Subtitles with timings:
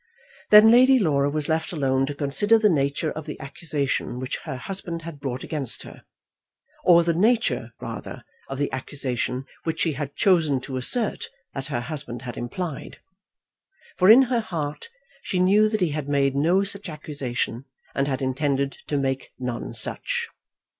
[0.49, 4.57] Then Lady Laura was left alone to consider the nature of the accusation which her
[4.57, 6.01] husband had brought against her;
[6.83, 11.81] or the nature rather of the accusation which she had chosen to assert that her
[11.81, 12.97] husband had implied.
[13.97, 14.89] For in her heart
[15.21, 19.71] she knew that he had made no such accusation, and had intended to make none
[19.71, 20.29] such.